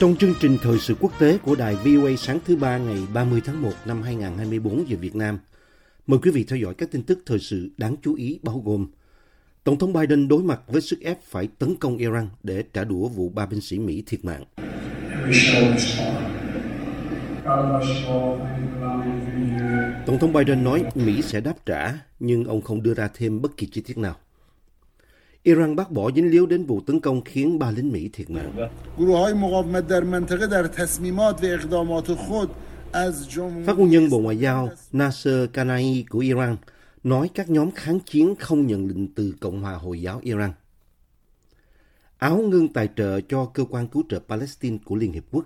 Trong 0.00 0.16
chương 0.16 0.34
trình 0.40 0.58
thời 0.62 0.78
sự 0.78 0.94
quốc 1.00 1.12
tế 1.18 1.38
của 1.38 1.54
đài 1.54 1.74
VOA 1.74 2.16
sáng 2.18 2.38
thứ 2.46 2.56
ba 2.56 2.78
ngày 2.78 2.98
30 3.14 3.40
tháng 3.44 3.62
1 3.62 3.70
năm 3.84 4.02
2024 4.02 4.88
giờ 4.88 4.96
Việt 5.00 5.16
Nam, 5.16 5.38
mời 6.06 6.18
quý 6.22 6.30
vị 6.30 6.44
theo 6.48 6.58
dõi 6.58 6.74
các 6.74 6.90
tin 6.90 7.02
tức 7.02 7.18
thời 7.26 7.38
sự 7.38 7.70
đáng 7.76 7.96
chú 8.02 8.14
ý 8.14 8.38
bao 8.42 8.62
gồm 8.64 8.86
Tổng 9.64 9.78
thống 9.78 9.92
Biden 9.92 10.28
đối 10.28 10.42
mặt 10.42 10.60
với 10.68 10.80
sức 10.80 11.00
ép 11.00 11.22
phải 11.22 11.48
tấn 11.58 11.74
công 11.80 11.96
Iran 11.96 12.28
để 12.42 12.62
trả 12.72 12.84
đũa 12.84 13.08
vụ 13.08 13.28
ba 13.28 13.46
binh 13.46 13.60
sĩ 13.60 13.78
Mỹ 13.78 14.02
thiệt 14.06 14.24
mạng. 14.24 14.44
Tổng 20.06 20.18
thống 20.18 20.32
Biden 20.32 20.64
nói 20.64 20.84
Mỹ 20.94 21.22
sẽ 21.22 21.40
đáp 21.40 21.54
trả, 21.66 21.92
nhưng 22.20 22.44
ông 22.44 22.62
không 22.62 22.82
đưa 22.82 22.94
ra 22.94 23.08
thêm 23.14 23.42
bất 23.42 23.56
kỳ 23.56 23.66
chi 23.66 23.80
tiết 23.80 23.98
nào. 23.98 24.16
Iran 25.42 25.76
bác 25.76 25.90
bỏ 25.90 26.10
dính 26.10 26.30
líu 26.30 26.46
đến 26.46 26.64
vụ 26.64 26.80
tấn 26.80 27.00
công 27.00 27.24
khiến 27.24 27.58
ba 27.58 27.70
lính 27.70 27.92
Mỹ 27.92 28.10
thiệt 28.12 28.30
mạng. 28.30 28.52
Vâng. 28.56 28.70
Phát 33.66 33.78
ngôn 33.78 33.90
nhân 33.90 34.10
Bộ 34.10 34.18
Ngoại 34.18 34.38
giao 34.38 34.68
Nasser 34.92 35.50
Kanai 35.52 36.04
của 36.08 36.18
Iran 36.18 36.56
nói 37.04 37.30
các 37.34 37.50
nhóm 37.50 37.70
kháng 37.70 38.00
chiến 38.00 38.34
không 38.38 38.66
nhận 38.66 38.88
định 38.88 39.08
từ 39.14 39.34
Cộng 39.40 39.62
hòa 39.62 39.72
Hồi 39.74 40.02
giáo 40.02 40.20
Iran. 40.22 40.52
Áo 42.18 42.36
ngưng 42.36 42.72
tài 42.72 42.88
trợ 42.96 43.20
cho 43.20 43.44
cơ 43.44 43.64
quan 43.64 43.88
cứu 43.88 44.02
trợ 44.08 44.18
Palestine 44.28 44.78
của 44.84 44.96
Liên 44.96 45.12
Hiệp 45.12 45.24
Quốc. 45.30 45.44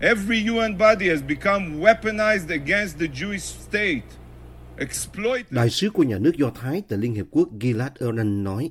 Every 0.00 0.48
UN 0.48 0.78
body 0.78 1.08
has 1.08 1.20
become 1.28 1.80
weaponized 1.80 2.50
against 2.50 2.98
the 2.98 3.06
Jewish 3.06 3.38
state. 3.38 4.02
Đại 5.50 5.70
sứ 5.70 5.90
của 5.90 6.02
nhà 6.02 6.18
nước 6.18 6.36
Do 6.36 6.50
Thái 6.54 6.82
tại 6.88 6.98
Liên 6.98 7.14
Hiệp 7.14 7.26
Quốc 7.30 7.48
Gilad 7.60 7.92
Erdan 8.00 8.44
nói, 8.44 8.70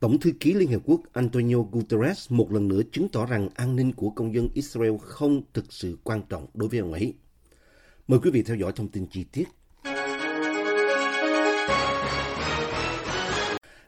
Tổng 0.00 0.20
thư 0.20 0.32
ký 0.40 0.54
Liên 0.54 0.68
Hiệp 0.68 0.80
Quốc 0.84 1.00
Antonio 1.12 1.56
Guterres 1.72 2.32
một 2.32 2.52
lần 2.52 2.68
nữa 2.68 2.80
chứng 2.92 3.08
tỏ 3.08 3.26
rằng 3.26 3.48
an 3.54 3.76
ninh 3.76 3.92
của 3.92 4.10
công 4.10 4.34
dân 4.34 4.48
Israel 4.54 4.92
không 5.00 5.42
thực 5.54 5.72
sự 5.72 5.98
quan 6.04 6.22
trọng 6.28 6.46
đối 6.54 6.68
với 6.68 6.78
ông 6.78 6.92
ấy. 6.92 7.14
Mời 8.08 8.20
quý 8.22 8.30
vị 8.30 8.42
theo 8.42 8.56
dõi 8.56 8.72
thông 8.76 8.88
tin 8.88 9.06
chi 9.06 9.24
tiết. 9.32 9.48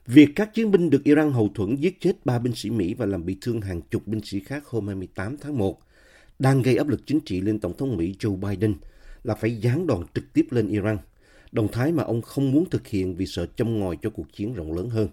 Việc 0.07 0.29
các 0.37 0.55
chiến 0.55 0.71
binh 0.71 0.91
được 0.91 1.05
Iran 1.05 1.33
hậu 1.33 1.49
thuẫn 1.55 1.77
giết 1.77 2.01
chết 2.01 2.27
ba 2.27 2.39
binh 2.39 2.55
sĩ 2.55 2.71
Mỹ 2.71 2.95
và 2.95 3.07
làm 3.07 3.25
bị 3.25 3.37
thương 3.41 3.61
hàng 3.61 3.81
chục 3.91 4.07
binh 4.07 4.21
sĩ 4.25 4.41
khác 4.41 4.67
hôm 4.67 4.87
28 4.87 5.37
tháng 5.37 5.59
1 5.59 5.79
đang 6.39 6.63
gây 6.63 6.77
áp 6.77 6.89
lực 6.89 7.01
chính 7.07 7.21
trị 7.21 7.41
lên 7.41 7.61
Tổng 7.61 7.77
thống 7.77 7.97
Mỹ 7.97 8.15
Joe 8.19 8.37
Biden 8.37 8.75
là 9.25 9.35
phải 9.35 9.61
giáng 9.63 9.87
đòn 9.87 10.05
trực 10.15 10.25
tiếp 10.33 10.47
lên 10.51 10.69
Iran, 10.69 10.99
động 11.53 11.69
thái 11.73 11.93
mà 11.93 12.03
ông 12.03 12.23
không 12.23 12.53
muốn 12.53 12.71
thực 12.71 12.87
hiện 12.87 13.17
vì 13.17 13.27
sợ 13.27 13.47
châm 13.57 13.81
ngòi 13.81 13.97
cho 14.03 14.11
cuộc 14.11 14.33
chiến 14.33 14.55
rộng 14.55 14.73
lớn 14.73 14.91
hơn. 14.91 15.09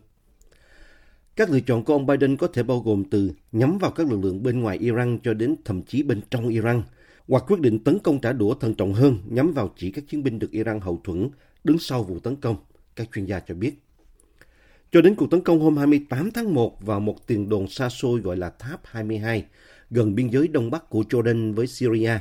Các 1.36 1.50
lựa 1.50 1.60
chọn 1.60 1.84
của 1.84 1.94
ông 1.94 2.06
Biden 2.06 2.38
có 2.38 2.48
thể 2.48 2.64
bao 2.64 2.80
gồm 2.80 3.04
từ 3.12 3.32
nhắm 3.52 3.78
vào 3.78 3.92
các 3.92 4.08
lực 4.08 4.24
lượng 4.24 4.44
bên 4.44 4.60
ngoài 4.60 4.78
Iran 4.78 5.20
cho 5.24 5.34
đến 5.34 5.56
thậm 5.66 5.82
chí 5.82 6.04
bên 6.04 6.22
trong 6.30 6.48
Iran, 6.48 6.84
hoặc 7.28 7.44
quyết 7.48 7.60
định 7.60 7.84
tấn 7.84 8.00
công 8.00 8.22
trả 8.22 8.34
đũa 8.34 8.54
thận 8.54 8.76
trọng 8.76 8.94
hơn 8.94 9.18
nhắm 9.26 9.54
vào 9.54 9.74
chỉ 9.78 9.92
các 9.92 10.04
chiến 10.08 10.24
binh 10.24 10.40
được 10.40 10.52
Iran 10.52 10.80
hậu 10.80 11.02
thuẫn 11.04 11.30
đứng 11.64 11.80
sau 11.80 12.04
vụ 12.04 12.20
tấn 12.20 12.36
công, 12.36 12.56
các 12.96 13.10
chuyên 13.14 13.26
gia 13.26 13.40
cho 13.40 13.56
biết. 13.56 13.74
Cho 14.92 15.02
đến 15.02 15.16
cuộc 15.16 15.32
tấn 15.32 15.42
công 15.42 15.60
hôm 15.60 15.78
28 15.78 16.32
tháng 16.32 16.54
1 16.54 16.86
vào 16.86 17.00
một 17.00 17.28
tiền 17.28 17.50
đồn 17.50 17.68
xa 17.68 17.90
xôi 17.90 18.20
gọi 18.20 18.38
là 18.38 18.50
Tháp 18.50 18.82
22, 18.86 19.46
gần 19.90 20.16
biên 20.16 20.28
giới 20.28 20.48
đông 20.48 20.72
bắc 20.72 20.90
của 20.90 21.04
Jordan 21.10 21.54
với 21.54 21.68
Syria, 21.68 22.20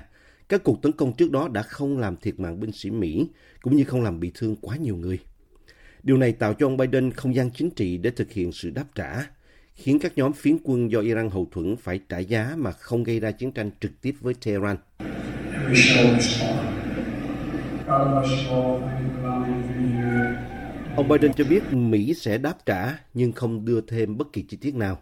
các 0.49 0.65
cuộc 0.65 0.83
tấn 0.83 0.93
công 0.93 1.13
trước 1.13 1.31
đó 1.31 1.49
đã 1.49 1.63
không 1.63 1.99
làm 1.99 2.17
thiệt 2.17 2.41
mạng 2.41 2.61
binh 2.61 2.73
sĩ 2.73 2.91
Mỹ, 2.91 3.27
cũng 3.63 3.77
như 3.77 3.85
không 3.85 4.03
làm 4.03 4.21
bị 4.21 4.31
thương 4.35 4.57
quá 4.57 4.77
nhiều 4.77 4.97
người. 4.97 5.19
Điều 6.05 6.17
này 6.17 6.33
tạo 6.33 6.55
cho 6.55 6.67
ông 6.67 6.77
Biden 6.77 7.11
không 7.11 7.35
gian 7.35 7.51
chính 7.51 7.71
trị 7.71 7.99
để 7.99 8.11
thực 8.11 8.33
hiện 8.33 8.53
sự 8.53 8.71
đáp 8.71 8.85
trả, 8.95 9.27
khiến 9.75 9.99
các 9.99 10.13
nhóm 10.17 10.33
phiến 10.33 10.57
quân 10.65 10.91
do 10.91 11.01
Iran 11.01 11.31
hậu 11.31 11.49
thuẫn 11.51 11.77
phải 11.77 12.01
trả 12.09 12.19
giá 12.19 12.55
mà 12.59 12.73
không 12.73 13.05
gây 13.05 13.21
ra 13.21 13.31
chiến 13.31 13.53
tranh 13.53 13.71
trực 13.81 14.01
tiếp 14.01 14.15
với 14.21 14.35
Tehran. 14.45 14.77
Ông 20.97 21.09
Biden 21.09 21.33
cho 21.33 21.45
biết 21.45 21.73
Mỹ 21.73 22.15
sẽ 22.15 22.39
đáp 22.39 22.55
trả 22.67 22.99
nhưng 23.15 23.33
không 23.33 23.65
đưa 23.65 23.81
thêm 23.81 24.17
bất 24.17 24.33
kỳ 24.33 24.43
chi 24.43 24.57
tiết 24.57 24.75
nào. 24.75 24.99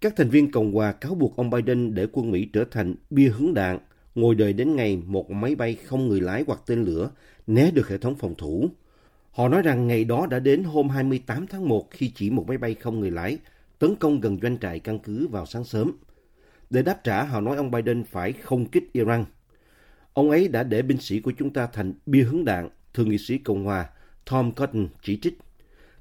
Các 0.00 0.16
thành 0.16 0.28
viên 0.28 0.50
Cộng 0.50 0.72
hòa 0.72 0.92
cáo 0.92 1.14
buộc 1.14 1.36
ông 1.36 1.50
Biden 1.50 1.94
để 1.94 2.06
quân 2.12 2.30
Mỹ 2.30 2.48
trở 2.52 2.64
thành 2.70 2.94
bia 3.10 3.28
hứng 3.28 3.54
đạn, 3.54 3.78
ngồi 4.14 4.34
đợi 4.34 4.52
đến 4.52 4.76
ngày 4.76 4.96
một 5.06 5.30
máy 5.30 5.54
bay 5.54 5.74
không 5.74 6.08
người 6.08 6.20
lái 6.20 6.44
hoặc 6.46 6.60
tên 6.66 6.84
lửa 6.84 7.10
né 7.46 7.70
được 7.70 7.88
hệ 7.88 7.98
thống 7.98 8.14
phòng 8.14 8.34
thủ. 8.38 8.70
Họ 9.36 9.48
nói 9.48 9.62
rằng 9.62 9.86
ngày 9.86 10.04
đó 10.04 10.26
đã 10.26 10.38
đến 10.38 10.64
hôm 10.64 10.88
28 10.88 11.46
tháng 11.46 11.68
1 11.68 11.90
khi 11.90 12.12
chỉ 12.14 12.30
một 12.30 12.44
máy 12.48 12.58
bay 12.58 12.74
không 12.74 13.00
người 13.00 13.10
lái 13.10 13.38
tấn 13.78 13.96
công 13.96 14.20
gần 14.20 14.38
doanh 14.42 14.58
trại 14.58 14.80
căn 14.80 14.98
cứ 14.98 15.28
vào 15.28 15.46
sáng 15.46 15.64
sớm. 15.64 15.92
Để 16.70 16.82
đáp 16.82 17.00
trả, 17.04 17.22
họ 17.22 17.40
nói 17.40 17.56
ông 17.56 17.70
Biden 17.70 18.04
phải 18.04 18.32
không 18.32 18.66
kích 18.66 18.92
Iran. 18.92 19.24
Ông 20.12 20.30
ấy 20.30 20.48
đã 20.48 20.62
để 20.62 20.82
binh 20.82 21.00
sĩ 21.00 21.20
của 21.20 21.32
chúng 21.38 21.52
ta 21.52 21.66
thành 21.66 21.94
bia 22.06 22.22
hướng 22.22 22.44
đạn, 22.44 22.68
thượng 22.94 23.08
nghị 23.08 23.18
sĩ 23.18 23.38
Cộng 23.38 23.64
hòa 23.64 23.90
Tom 24.30 24.52
Cotton 24.52 24.88
chỉ 25.02 25.18
trích. 25.22 25.38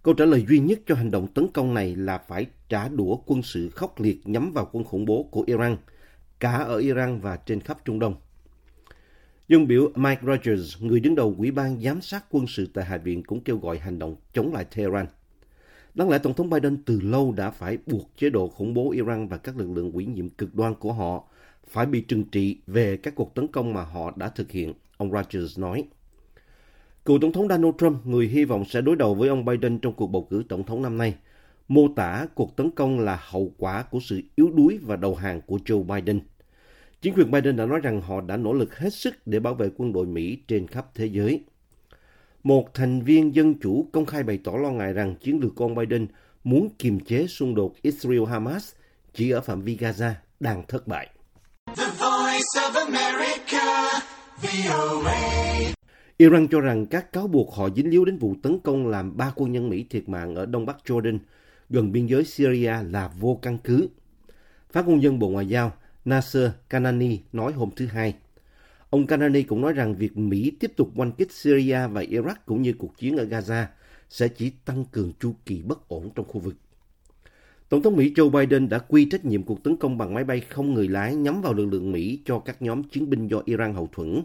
Câu 0.03 0.13
trả 0.13 0.25
lời 0.25 0.46
duy 0.50 0.59
nhất 0.59 0.79
cho 0.85 0.96
hành 0.96 1.12
động 1.12 1.28
tấn 1.28 1.47
công 1.53 1.73
này 1.73 1.96
là 1.96 2.17
phải 2.17 2.46
trả 2.69 2.88
đũa 2.88 3.16
quân 3.25 3.41
sự 3.41 3.69
khốc 3.69 4.02
liệt 4.02 4.28
nhắm 4.28 4.53
vào 4.53 4.69
quân 4.72 4.84
khủng 4.84 5.06
bố 5.06 5.23
của 5.31 5.44
Iran, 5.47 5.78
cả 6.40 6.52
ở 6.52 6.78
Iran 6.78 7.19
và 7.19 7.38
trên 7.38 7.62
khắp 7.62 7.85
Trung 7.85 8.00
Đông. 8.00 8.16
Dân 9.48 9.68
biểu 9.68 9.92
Mike 9.96 10.22
Rogers, 10.26 10.82
người 10.82 11.00
đứng 11.00 11.16
đầu 11.16 11.36
Ủy 11.38 11.52
ban 11.52 11.82
Giám 11.82 12.02
sát 12.02 12.26
quân 12.30 12.48
sự 12.48 12.68
tại 12.74 12.86
Hạ 12.86 12.98
viện 12.98 13.24
cũng 13.24 13.42
kêu 13.42 13.58
gọi 13.58 13.78
hành 13.78 14.00
động 14.00 14.16
chống 14.34 14.54
lại 14.54 14.66
Tehran. 14.76 15.06
Đáng 15.94 16.10
lẽ 16.10 16.18
Tổng 16.18 16.34
thống 16.34 16.50
Biden 16.50 16.84
từ 16.86 17.02
lâu 17.02 17.32
đã 17.32 17.52
phải 17.52 17.78
buộc 17.86 18.12
chế 18.18 18.30
độ 18.30 18.48
khủng 18.48 18.74
bố 18.74 18.92
Iran 18.92 19.28
và 19.28 19.38
các 19.38 19.58
lực 19.58 19.72
lượng 19.72 19.92
ủy 19.92 20.06
nhiệm 20.06 20.30
cực 20.30 20.56
đoan 20.56 20.76
của 20.76 20.94
họ 20.94 21.24
phải 21.68 21.86
bị 21.86 22.02
trừng 22.02 22.24
trị 22.24 22.58
về 22.68 22.98
các 22.98 23.16
cuộc 23.16 23.36
tấn 23.36 23.48
công 23.48 23.74
mà 23.74 23.84
họ 23.84 24.14
đã 24.16 24.30
thực 24.30 24.52
hiện, 24.52 24.74
ông 24.98 25.12
Rogers 25.12 25.60
nói. 25.60 25.84
Cựu 27.06 27.20
Tổng 27.22 27.32
thống 27.32 27.48
Donald 27.48 27.74
Trump, 27.78 28.06
người 28.06 28.28
hy 28.28 28.46
vọng 28.46 28.66
sẽ 28.66 28.82
đối 28.82 28.96
đầu 28.96 29.16
với 29.16 29.30
ông 29.30 29.46
Biden 29.46 29.80
trong 29.80 29.94
cuộc 29.94 30.08
bầu 30.08 30.28
cử 30.30 30.44
Tổng 30.50 30.64
thống 30.64 30.82
năm 30.82 30.98
nay, 30.98 31.16
mô 31.68 31.88
tả 31.96 32.28
cuộc 32.36 32.56
tấn 32.56 32.72
công 32.72 33.00
là 33.00 33.20
hậu 33.30 33.52
quả 33.58 33.84
của 33.84 34.00
sự 34.00 34.22
yếu 34.36 34.52
đuối 34.56 34.80
và 34.82 34.96
đầu 34.96 35.16
hàng 35.16 35.42
của 35.42 35.60
Joe 35.66 35.84
Biden. 35.84 36.20
Chính 37.02 37.14
quyền 37.14 37.32
Biden 37.32 37.56
đã 37.56 37.66
nói 37.66 37.80
rằng 37.80 38.02
họ 38.02 38.22
đã 38.22 38.38
nỗ 38.38 38.54
lực 38.54 38.78
hết 38.78 38.94
sức 38.94 39.16
để 39.26 39.40
bảo 39.40 39.54
vệ 39.54 39.70
quân 39.78 39.94
đội 39.94 40.06
Mỹ 40.06 40.38
trên 40.48 40.68
khắp 40.68 40.86
thế 40.96 41.06
giới. 41.06 41.44
Một 42.44 42.74
thành 42.74 43.02
viên 43.02 43.36
dân 43.36 43.60
chủ 43.60 43.90
công 43.94 44.06
khai 44.06 44.24
bày 44.24 44.40
tỏ 44.44 44.52
lo 44.52 44.72
ngại 44.72 44.94
rằng 44.94 45.16
chiến 45.16 45.40
lược 45.40 45.56
của 45.56 45.66
ông 45.66 45.76
Biden 45.76 46.08
muốn 46.44 46.70
kiềm 46.80 47.00
chế 47.00 47.28
xung 47.28 47.56
đột 47.56 47.74
Israel-Hamas 47.84 48.74
chỉ 49.14 49.30
ở 49.30 49.42
phạm 49.42 49.62
vi 49.62 49.78
Gaza 49.78 50.12
đang 50.40 50.64
thất 50.68 50.88
bại. 50.88 51.10
The 51.78 51.86
voice 51.86 52.56
of 52.56 52.86
America, 52.86 54.00
VOA. 54.42 55.46
Iran 56.18 56.48
cho 56.48 56.62
rằng 56.62 56.86
các 56.86 57.14
cáo 57.14 57.28
buộc 57.28 57.54
họ 57.56 57.70
dính 57.76 57.90
líu 57.90 58.06
đến 58.06 58.18
vụ 58.18 58.36
tấn 58.44 58.60
công 58.60 58.88
làm 58.88 59.18
ba 59.18 59.32
quân 59.36 59.52
nhân 59.52 59.70
Mỹ 59.70 59.86
thiệt 59.90 60.10
mạng 60.10 60.36
ở 60.36 60.46
đông 60.46 60.66
bắc 60.66 60.78
Jordan, 60.86 61.18
gần 61.70 61.92
biên 61.92 62.06
giới 62.06 62.26
Syria 62.26 62.74
là 62.84 63.12
vô 63.20 63.40
căn 63.42 63.58
cứ. 63.64 63.88
Phát 64.72 64.88
ngôn 64.88 65.00
nhân 65.00 65.20
Bộ 65.20 65.30
Ngoại 65.30 65.46
giao 65.46 65.72
Nasser 66.05 66.52
Kanani 66.69 67.19
nói 67.34 67.53
hôm 67.53 67.69
thứ 67.75 67.85
Hai. 67.85 68.16
Ông 68.90 69.07
Kanani 69.07 69.43
cũng 69.43 69.61
nói 69.61 69.73
rằng 69.73 69.96
việc 69.96 70.17
Mỹ 70.17 70.52
tiếp 70.59 70.72
tục 70.75 70.91
oanh 70.96 71.11
kích 71.11 71.31
Syria 71.31 71.87
và 71.87 72.02
Iraq 72.02 72.35
cũng 72.46 72.61
như 72.61 72.73
cuộc 72.78 72.97
chiến 72.97 73.17
ở 73.17 73.23
Gaza 73.25 73.66
sẽ 74.09 74.28
chỉ 74.28 74.52
tăng 74.66 74.85
cường 74.85 75.11
chu 75.19 75.35
kỳ 75.46 75.61
bất 75.61 75.87
ổn 75.87 76.09
trong 76.16 76.28
khu 76.28 76.40
vực. 76.40 76.55
Tổng 77.69 77.81
thống 77.81 77.96
Mỹ 77.96 78.13
Joe 78.16 78.29
Biden 78.29 78.69
đã 78.69 78.79
quy 78.79 79.05
trách 79.05 79.25
nhiệm 79.25 79.43
cuộc 79.43 79.63
tấn 79.63 79.78
công 79.78 79.97
bằng 79.97 80.13
máy 80.13 80.23
bay 80.23 80.40
không 80.40 80.73
người 80.73 80.87
lái 80.87 81.16
nhắm 81.16 81.41
vào 81.41 81.53
lực 81.53 81.66
lượng 81.66 81.91
Mỹ 81.91 82.19
cho 82.25 82.40
các 82.40 82.61
nhóm 82.61 82.84
chiến 82.84 83.09
binh 83.09 83.28
do 83.28 83.41
Iran 83.46 83.73
hậu 83.73 83.90
thuẫn. 83.91 84.23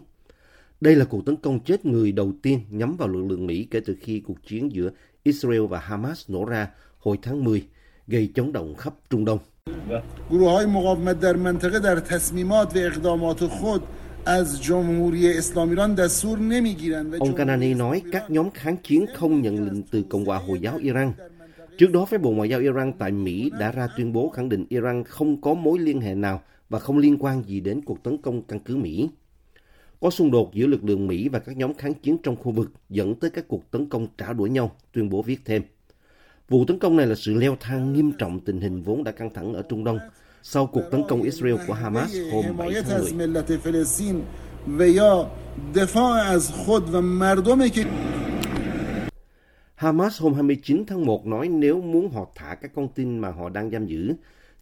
Đây 0.81 0.95
là 0.95 1.05
cuộc 1.05 1.25
tấn 1.25 1.35
công 1.35 1.59
chết 1.59 1.85
người 1.85 2.11
đầu 2.11 2.33
tiên 2.41 2.59
nhắm 2.69 2.97
vào 2.97 3.07
lực 3.07 3.25
lượng 3.29 3.47
Mỹ 3.47 3.67
kể 3.71 3.79
từ 3.85 3.95
khi 4.01 4.19
cuộc 4.19 4.47
chiến 4.47 4.71
giữa 4.71 4.91
Israel 5.23 5.65
và 5.65 5.79
Hamas 5.79 6.29
nổ 6.29 6.45
ra 6.45 6.69
hồi 6.99 7.19
tháng 7.21 7.43
10, 7.43 7.67
gây 8.07 8.31
chấn 8.35 8.53
động 8.53 8.75
khắp 8.75 8.93
Trung 9.09 9.25
Đông. 9.25 9.39
گروه 10.30 10.50
های 10.50 10.66
مقاومت 10.66 11.20
در 11.20 11.36
منطقه 11.36 11.78
در 11.78 11.96
تصمیمات 12.00 12.76
و 12.76 12.78
اقدامات 12.78 13.46
خود 13.46 13.82
از 14.26 14.62
جمهوری 14.62 15.38
اسلامی 15.38 15.70
ایران 15.70 15.94
دستور 15.94 16.38
نمیگیرند 16.38 17.14
و 17.14 17.16
Ông 17.24 17.34
Kanani 17.34 17.74
nói 17.74 18.02
các 18.12 18.30
nhóm 18.30 18.50
kháng 18.50 18.76
chiến 18.76 19.06
không 19.14 19.42
nhận 19.42 19.64
lệnh 19.64 19.82
từ 19.82 20.02
Cộng 20.02 20.24
hòa 20.24 20.38
Hồi 20.38 20.60
giáo 20.60 20.76
Iran. 20.76 21.12
Trước 21.78 21.92
đó, 21.92 22.04
phái 22.04 22.18
bộ 22.18 22.30
ngoại 22.30 22.48
giao 22.48 22.60
Iran 22.60 22.92
tại 22.98 23.12
Mỹ 23.12 23.50
đã 23.58 23.72
ra 23.72 23.88
tuyên 23.96 24.12
bố 24.12 24.28
khẳng 24.28 24.48
định 24.48 24.66
Iran 24.68 25.04
không 25.04 25.40
có 25.40 25.54
mối 25.54 25.78
liên 25.78 26.00
hệ 26.00 26.14
nào 26.14 26.42
và 26.68 26.78
không 26.78 26.98
liên 26.98 27.16
quan 27.20 27.42
gì 27.46 27.60
đến 27.60 27.80
cuộc 27.84 28.02
tấn 28.02 28.18
công 28.18 28.42
căn 28.42 28.60
cứ 28.60 28.76
Mỹ. 28.76 29.08
Có 30.00 30.10
xung 30.10 30.30
đột 30.30 30.54
giữa 30.54 30.66
lực 30.66 30.84
lượng 30.84 31.06
Mỹ 31.06 31.28
và 31.28 31.38
các 31.38 31.56
nhóm 31.56 31.74
kháng 31.74 31.94
chiến 31.94 32.16
trong 32.22 32.36
khu 32.36 32.52
vực 32.52 32.72
dẫn 32.88 33.14
tới 33.14 33.30
các 33.30 33.48
cuộc 33.48 33.70
tấn 33.70 33.88
công 33.88 34.06
trả 34.18 34.32
đũa 34.32 34.46
nhau, 34.46 34.76
tuyên 34.92 35.08
bố 35.08 35.22
viết 35.22 35.40
thêm. 35.44 35.62
Vụ 36.51 36.65
tấn 36.65 36.79
công 36.79 36.97
này 36.97 37.07
là 37.07 37.15
sự 37.15 37.33
leo 37.33 37.57
thang 37.59 37.93
nghiêm 37.93 38.11
trọng 38.11 38.39
tình 38.39 38.61
hình 38.61 38.81
vốn 38.81 39.03
đã 39.03 39.11
căng 39.11 39.33
thẳng 39.33 39.53
ở 39.53 39.61
Trung 39.69 39.83
Đông 39.83 39.99
sau 40.43 40.67
cuộc 40.67 40.81
tấn 40.91 41.03
công 41.09 41.21
Israel 41.21 41.55
của 41.67 41.73
Hamas 41.73 42.15
hôm 42.31 42.57
7 42.57 42.73
tháng 42.89 42.99
10. 42.99 43.11
Hamas 49.75 50.21
hôm 50.21 50.33
29 50.33 50.83
tháng 50.87 51.05
1 51.05 51.25
nói 51.25 51.47
nếu 51.47 51.81
muốn 51.81 52.11
họ 52.11 52.31
thả 52.35 52.55
các 52.55 52.71
con 52.75 52.87
tin 52.95 53.19
mà 53.19 53.31
họ 53.31 53.49
đang 53.49 53.71
giam 53.71 53.85
giữ, 53.85 54.13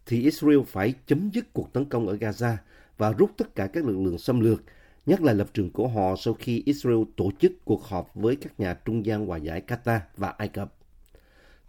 thì 0.06 0.24
Israel 0.24 0.60
phải 0.68 0.94
chấm 1.08 1.30
dứt 1.34 1.54
cuộc 1.54 1.74
tấn 1.74 1.86
công 1.86 2.08
ở 2.08 2.16
Gaza 2.16 2.56
và 2.98 3.12
rút 3.12 3.32
tất 3.38 3.56
cả 3.56 3.68
các 3.68 3.86
lực 3.86 3.98
lượng 4.00 4.18
xâm 4.18 4.40
lược, 4.40 4.64
nhất 5.06 5.22
là 5.22 5.34
lập 5.34 5.48
trường 5.54 5.72
của 5.72 5.88
họ 5.88 6.16
sau 6.20 6.34
khi 6.34 6.64
Israel 6.66 7.02
tổ 7.16 7.32
chức 7.40 7.52
cuộc 7.66 7.84
họp 7.84 8.16
với 8.16 8.36
các 8.36 8.60
nhà 8.60 8.74
trung 8.86 9.06
gian 9.06 9.28
hòa 9.28 9.38
giải 9.38 9.62
Qatar 9.68 10.00
và 10.18 10.30
Ai 10.30 10.48
Cập. 10.48 10.79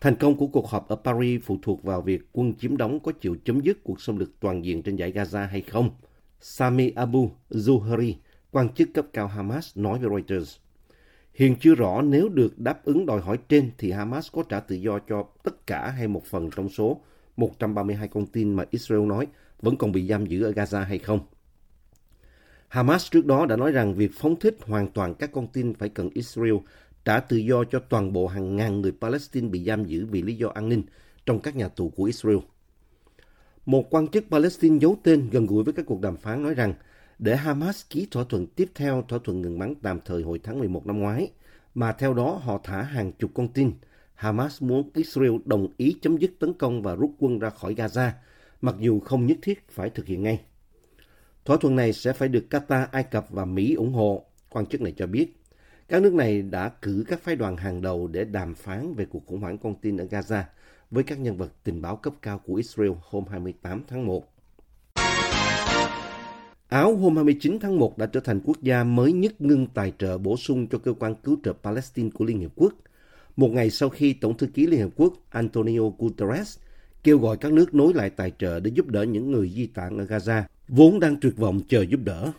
Thành 0.00 0.16
công 0.16 0.36
của 0.36 0.46
cuộc 0.46 0.68
họp 0.68 0.88
ở 0.88 0.96
Paris 0.96 1.42
phụ 1.44 1.58
thuộc 1.62 1.82
vào 1.82 2.02
việc 2.02 2.28
quân 2.32 2.54
chiếm 2.54 2.76
đóng 2.76 3.00
có 3.00 3.12
chịu 3.12 3.36
chấm 3.44 3.60
dứt 3.60 3.84
cuộc 3.84 4.00
xâm 4.00 4.18
lược 4.18 4.40
toàn 4.40 4.64
diện 4.64 4.82
trên 4.82 4.96
giải 4.96 5.12
Gaza 5.12 5.46
hay 5.46 5.60
không. 5.62 5.90
Sami 6.40 6.90
Abu 6.90 7.30
Zuhri, 7.50 8.14
quan 8.50 8.68
chức 8.68 8.88
cấp 8.94 9.06
cao 9.12 9.26
Hamas, 9.26 9.78
nói 9.78 9.98
với 9.98 10.10
Reuters. 10.10 10.56
Hiện 11.34 11.56
chưa 11.60 11.74
rõ 11.74 12.02
nếu 12.02 12.28
được 12.28 12.58
đáp 12.58 12.84
ứng 12.84 13.06
đòi 13.06 13.20
hỏi 13.20 13.38
trên 13.48 13.70
thì 13.78 13.90
Hamas 13.92 14.32
có 14.32 14.42
trả 14.48 14.60
tự 14.60 14.76
do 14.76 14.98
cho 14.98 15.24
tất 15.42 15.66
cả 15.66 15.90
hay 15.90 16.08
một 16.08 16.24
phần 16.24 16.50
trong 16.56 16.68
số 16.68 17.00
132 17.36 18.08
con 18.08 18.26
tin 18.26 18.54
mà 18.54 18.64
Israel 18.70 19.02
nói 19.02 19.26
vẫn 19.62 19.76
còn 19.76 19.92
bị 19.92 20.06
giam 20.06 20.26
giữ 20.26 20.42
ở 20.42 20.50
Gaza 20.50 20.84
hay 20.84 20.98
không. 20.98 21.20
Hamas 22.68 23.10
trước 23.10 23.26
đó 23.26 23.46
đã 23.46 23.56
nói 23.56 23.72
rằng 23.72 23.94
việc 23.94 24.10
phóng 24.14 24.36
thích 24.36 24.56
hoàn 24.66 24.88
toàn 24.88 25.14
các 25.14 25.32
con 25.32 25.46
tin 25.46 25.74
phải 25.74 25.88
cần 25.88 26.10
Israel 26.14 26.54
trả 27.04 27.20
tự 27.20 27.36
do 27.36 27.64
cho 27.64 27.78
toàn 27.78 28.12
bộ 28.12 28.26
hàng 28.26 28.56
ngàn 28.56 28.80
người 28.80 28.92
Palestine 29.00 29.48
bị 29.48 29.64
giam 29.64 29.84
giữ 29.84 30.06
vì 30.06 30.22
lý 30.22 30.34
do 30.34 30.48
an 30.48 30.68
ninh 30.68 30.82
trong 31.26 31.40
các 31.40 31.56
nhà 31.56 31.68
tù 31.68 31.88
của 31.88 32.04
Israel. 32.04 32.38
Một 33.66 33.94
quan 33.94 34.08
chức 34.08 34.24
Palestine 34.30 34.78
giấu 34.78 34.96
tên 35.02 35.28
gần 35.30 35.46
gũi 35.46 35.64
với 35.64 35.74
các 35.74 35.86
cuộc 35.86 36.00
đàm 36.00 36.16
phán 36.16 36.42
nói 36.42 36.54
rằng 36.54 36.74
để 37.18 37.36
Hamas 37.36 37.84
ký 37.90 38.08
thỏa 38.10 38.24
thuận 38.24 38.46
tiếp 38.46 38.70
theo 38.74 39.04
thỏa 39.08 39.18
thuận 39.24 39.42
ngừng 39.42 39.58
bắn 39.58 39.74
tạm 39.82 40.00
thời 40.04 40.22
hồi 40.22 40.40
tháng 40.42 40.58
11 40.58 40.86
năm 40.86 40.98
ngoái, 40.98 41.30
mà 41.74 41.92
theo 41.92 42.14
đó 42.14 42.40
họ 42.42 42.60
thả 42.64 42.82
hàng 42.82 43.12
chục 43.12 43.30
con 43.34 43.48
tin. 43.48 43.72
Hamas 44.14 44.62
muốn 44.62 44.90
Israel 44.94 45.32
đồng 45.44 45.68
ý 45.76 45.96
chấm 46.02 46.16
dứt 46.16 46.30
tấn 46.38 46.52
công 46.52 46.82
và 46.82 46.94
rút 46.94 47.10
quân 47.18 47.38
ra 47.38 47.50
khỏi 47.50 47.74
Gaza, 47.74 48.10
mặc 48.60 48.74
dù 48.78 49.00
không 49.00 49.26
nhất 49.26 49.38
thiết 49.42 49.68
phải 49.70 49.90
thực 49.90 50.06
hiện 50.06 50.22
ngay. 50.22 50.40
Thỏa 51.44 51.56
thuận 51.56 51.76
này 51.76 51.92
sẽ 51.92 52.12
phải 52.12 52.28
được 52.28 52.44
Qatar, 52.50 52.86
Ai 52.92 53.02
Cập 53.02 53.26
và 53.30 53.44
Mỹ 53.44 53.74
ủng 53.74 53.92
hộ, 53.92 54.24
quan 54.50 54.66
chức 54.66 54.80
này 54.80 54.94
cho 54.96 55.06
biết. 55.06 55.39
Các 55.90 56.02
nước 56.02 56.14
này 56.14 56.42
đã 56.42 56.68
cử 56.68 57.04
các 57.08 57.20
phái 57.20 57.36
đoàn 57.36 57.56
hàng 57.56 57.82
đầu 57.82 58.08
để 58.08 58.24
đàm 58.24 58.54
phán 58.54 58.94
về 58.94 59.04
cuộc 59.04 59.26
khủng 59.26 59.40
hoảng 59.40 59.58
con 59.58 59.74
tin 59.74 59.96
ở 59.96 60.04
Gaza 60.04 60.42
với 60.90 61.04
các 61.04 61.20
nhân 61.20 61.36
vật 61.36 61.52
tình 61.64 61.82
báo 61.82 61.96
cấp 61.96 62.14
cao 62.22 62.40
của 62.46 62.54
Israel 62.54 62.90
hôm 63.00 63.24
28 63.30 63.82
tháng 63.88 64.06
1. 64.06 64.32
Áo 66.68 66.96
hôm 66.96 67.16
29 67.16 67.58
tháng 67.60 67.78
1 67.78 67.98
đã 67.98 68.06
trở 68.06 68.20
thành 68.20 68.40
quốc 68.44 68.62
gia 68.62 68.84
mới 68.84 69.12
nhất 69.12 69.40
ngưng 69.40 69.66
tài 69.66 69.92
trợ 69.98 70.18
bổ 70.18 70.36
sung 70.36 70.66
cho 70.66 70.78
cơ 70.78 70.92
quan 70.92 71.14
cứu 71.14 71.36
trợ 71.44 71.52
Palestine 71.52 72.10
của 72.14 72.24
Liên 72.24 72.38
Hiệp 72.38 72.50
Quốc, 72.56 72.74
một 73.36 73.48
ngày 73.48 73.70
sau 73.70 73.88
khi 73.88 74.12
Tổng 74.12 74.36
thư 74.36 74.46
ký 74.46 74.66
Liên 74.66 74.80
Hiệp 74.80 74.90
Quốc 74.96 75.14
Antonio 75.30 75.82
Guterres 75.98 76.58
kêu 77.02 77.18
gọi 77.18 77.36
các 77.36 77.52
nước 77.52 77.74
nối 77.74 77.94
lại 77.94 78.10
tài 78.10 78.32
trợ 78.38 78.60
để 78.60 78.70
giúp 78.74 78.86
đỡ 78.86 79.02
những 79.02 79.30
người 79.30 79.48
di 79.48 79.66
tản 79.66 79.98
ở 79.98 80.04
Gaza, 80.04 80.42
vốn 80.68 81.00
đang 81.00 81.16
tuyệt 81.20 81.36
vọng 81.36 81.60
chờ 81.68 81.82
giúp 81.82 82.00
đỡ. 82.04 82.32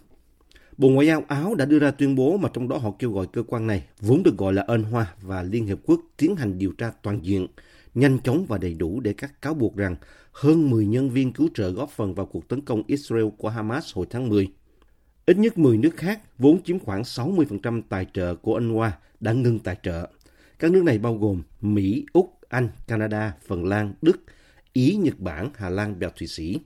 Bộ 0.78 0.90
Ngoại 0.90 1.08
giao 1.08 1.24
Áo 1.28 1.56
đã 1.56 1.66
đưa 1.66 1.80
ra 1.80 1.92
tuyên 1.92 2.16
bố 2.16 2.38
mà 2.38 2.50
trong 2.54 2.68
đó 2.68 2.78
họ 2.78 2.92
kêu 3.00 3.12
gọi 3.12 3.28
cơ 3.34 3.44
quan 3.48 3.68
này, 3.68 3.84
vốn 4.00 4.24
được 4.24 4.38
gọi 4.38 4.54
là 4.54 4.64
UNRWA 4.68 5.04
và 5.22 5.44
Liên 5.44 5.66
Hiệp 5.66 5.78
Quốc 5.86 6.02
tiến 6.18 6.36
hành 6.36 6.58
điều 6.58 6.72
tra 6.72 6.92
toàn 7.02 7.20
diện, 7.26 7.48
nhanh 7.96 8.20
chóng 8.20 8.46
và 8.48 8.58
đầy 8.58 8.74
đủ 8.74 9.00
để 9.00 9.14
các 9.14 9.42
cáo 9.42 9.54
buộc 9.54 9.76
rằng 9.76 9.96
hơn 10.32 10.70
10 10.70 10.86
nhân 10.86 11.10
viên 11.10 11.34
cứu 11.34 11.50
trợ 11.54 11.70
góp 11.70 11.90
phần 11.90 12.14
vào 12.14 12.26
cuộc 12.26 12.48
tấn 12.48 12.62
công 12.62 12.84
Israel 12.88 13.26
của 13.38 13.50
Hamas 13.50 13.96
hồi 13.96 14.06
tháng 14.10 14.30
10. 14.30 14.48
Ít 15.26 15.38
nhất 15.38 15.58
10 15.58 15.78
nước 15.78 15.98
khác, 15.98 16.20
vốn 16.38 16.64
chiếm 16.64 16.80
khoảng 16.80 17.02
60% 17.02 17.82
tài 17.90 18.06
trợ 18.14 18.36
của 18.36 18.60
UNRWA, 18.60 18.92
đã 19.20 19.32
ngừng 19.34 19.60
tài 19.60 19.78
trợ. 19.84 20.10
Các 20.60 20.72
nước 20.72 20.84
này 20.84 20.98
bao 20.98 21.16
gồm 21.16 21.42
Mỹ, 21.62 22.06
Úc, 22.14 22.40
Anh, 22.50 22.70
Canada, 22.88 23.34
Phần 23.48 23.66
Lan, 23.66 23.94
Đức, 24.02 24.22
Ý, 24.74 24.96
Nhật 24.96 25.20
Bản, 25.20 25.50
Hà 25.56 25.70
Lan 25.70 25.96
và 26.00 26.10
Thụy 26.10 26.28
Sĩ. 26.28 26.58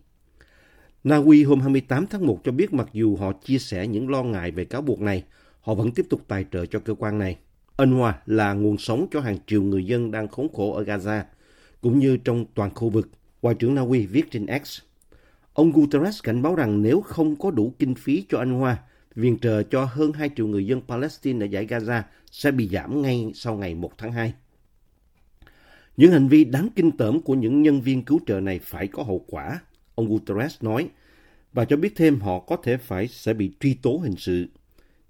Na 1.06 1.16
Uy 1.16 1.44
hôm 1.44 1.60
28 1.60 2.07
tháng 2.07 2.25
1 2.28 2.42
cho 2.44 2.52
biết 2.52 2.74
mặc 2.74 2.90
dù 2.94 3.16
họ 3.16 3.34
chia 3.34 3.57
sẻ 3.60 3.88
những 3.88 4.10
lo 4.10 4.24
ngại 4.24 4.52
về 4.52 4.66
cáo 4.66 4.81
buộc 4.81 5.02
này, 5.02 5.24
họ 5.62 5.74
vẫn 5.74 5.92
tiếp 5.92 6.06
tục 6.10 6.22
tài 6.28 6.46
trợ 6.52 6.66
cho 6.66 6.80
cơ 6.80 6.94
quan 6.94 7.19
này. 7.19 7.38
UNRWA 7.78 8.13
là 8.25 8.54
nguồn 8.54 8.78
sống 8.78 9.07
cho 9.12 9.19
hàng 9.19 9.38
triệu 9.48 9.63
người 9.63 9.86
dân 9.86 10.12
đang 10.12 10.28
khốn 10.28 10.48
khổ 10.54 10.74
ở 10.74 10.84
Gaza, 10.84 11.24
cũng 11.81 12.00
như 12.00 12.18
trong 12.18 12.46
toàn 12.54 12.74
khu 12.75 12.90
vực, 12.90 13.10
Ngoại 13.42 13.56
trưởng 13.56 13.75
Na 13.75 13.81
Uy 13.81 14.06
viết 14.06 14.31
trên 14.31 14.46
X. 14.63 14.80
Ông 15.54 15.72
Guterres 15.72 16.24
cảnh 16.24 16.42
báo 16.42 16.56
rằng 16.56 16.81
nếu 16.81 17.02
không 17.02 17.36
có 17.36 17.52
đủ 17.52 17.74
kinh 17.80 17.96
phí 17.96 18.25
cho 18.30 18.38
UNRWA, 18.38 18.75
viện 19.16 19.38
trợ 19.42 19.63
cho 19.63 19.86
hơn 19.86 20.13
2 20.13 20.30
triệu 20.36 20.48
người 20.48 20.66
dân 20.66 20.81
Palestine 20.88 21.46
ở 21.46 21.48
giải 21.48 21.68
Gaza 21.68 22.02
sẽ 22.31 22.52
bị 22.52 22.68
giảm 22.68 23.02
ngay 23.02 23.31
sau 23.36 23.56
ngày 23.56 23.75
1 23.75 23.98
tháng 23.98 24.12
2. 24.12 24.34
Những 25.98 26.12
hành 26.12 26.28
vi 26.28 26.44
đáng 26.44 26.69
kinh 26.75 26.92
tởm 26.92 27.22
của 27.22 27.34
những 27.34 27.62
nhân 27.62 27.81
viên 27.81 28.06
cứu 28.06 28.19
trợ 28.28 28.40
này 28.40 28.60
phải 28.60 28.88
có 28.88 29.04
hậu 29.04 29.25
quả, 29.28 29.60
ông 29.95 30.09
Guterres 30.09 30.63
nói, 30.63 30.89
và 31.53 31.65
cho 31.65 31.77
biết 31.77 31.94
thêm 31.95 32.19
họ 32.19 32.39
có 32.39 32.57
thể 32.63 32.77
phải 32.77 33.07
sẽ 33.07 33.33
bị 33.33 33.51
truy 33.59 33.74
tố 33.74 33.97
hình 34.03 34.15
sự. 34.18 34.45